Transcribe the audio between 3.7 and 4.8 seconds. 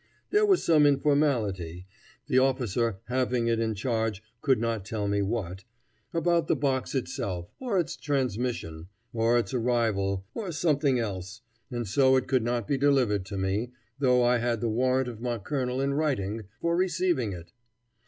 charge could